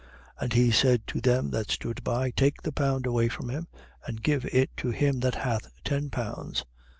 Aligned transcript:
19:24. 0.39 0.41
And 0.43 0.53
he 0.53 0.71
said 0.71 1.05
to 1.05 1.21
them 1.21 1.51
that 1.51 1.69
stood 1.69 2.03
by: 2.03 2.31
Take 2.31 2.63
the 2.63 2.71
pound 2.71 3.05
away 3.05 3.29
from 3.29 3.49
him 3.49 3.67
and 4.03 4.23
give 4.23 4.45
it 4.45 4.75
to 4.77 4.89
him 4.89 5.19
that 5.19 5.35
hath 5.35 5.71
ten 5.83 6.09
pounds. 6.09 6.65